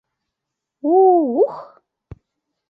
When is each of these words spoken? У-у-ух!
У-у-ух! 0.93 1.55